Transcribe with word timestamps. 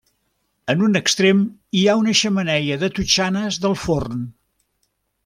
En 0.73 0.79
un 0.85 0.99
extrem 0.99 1.43
hi 1.81 1.83
ha 1.91 1.95
una 1.99 2.15
xemeneia 2.23 2.79
de 2.85 2.89
totxanes 3.01 3.61
del 3.67 3.77
forn. 3.83 4.25